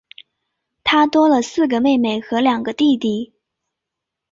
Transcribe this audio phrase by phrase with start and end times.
[0.83, 3.33] 她多了四个妹妹和两个弟弟